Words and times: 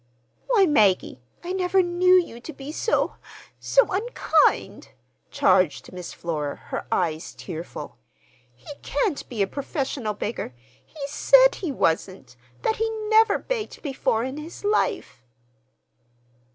"Why, 0.47 0.65
Maggie, 0.65 1.21
I 1.43 1.53
never 1.53 1.83
knew 1.83 2.15
you 2.19 2.39
to 2.39 2.53
be 2.53 2.71
so—so 2.71 3.87
unkind," 3.87 4.89
charged 5.29 5.93
Miss 5.93 6.11
Flora, 6.11 6.55
her 6.55 6.87
eyes 6.91 7.35
tearful. 7.35 7.97
"He 8.55 8.73
can't 8.81 9.29
be 9.29 9.43
a 9.43 9.45
professional 9.47 10.15
beggar. 10.15 10.55
He 10.83 11.07
said 11.07 11.53
he 11.53 11.71
wasn't—that 11.71 12.77
he 12.77 12.89
never 13.09 13.37
begged 13.37 13.83
before 13.83 14.23
in 14.23 14.37
his 14.37 14.63
life." 14.63 15.21